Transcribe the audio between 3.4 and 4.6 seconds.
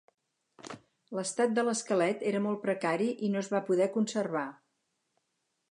es va poder conservar.